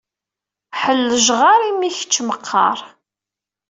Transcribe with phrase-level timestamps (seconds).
[0.81, 2.77] Ḥellejɣaṛ, imi d kečč meqqaṛ!